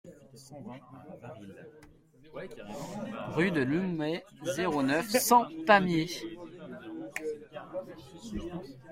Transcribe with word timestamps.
Rue 3.35 3.51
de 3.51 3.61
Loumet, 3.61 4.25
zéro 4.55 4.81
neuf, 4.81 5.07
cent 5.09 5.45
Pamiers 5.67 6.07